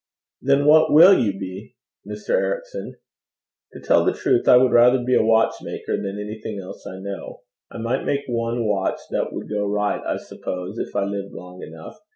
[0.41, 1.75] 'Then what will you be,
[2.07, 2.31] Mr.
[2.31, 2.95] Ericson?'
[3.73, 7.41] 'To tell the truth, I would rather be a watchmaker than anything else I know.
[7.69, 11.61] I might make one watch that would go right, I suppose, if I lived long
[11.61, 11.99] enough.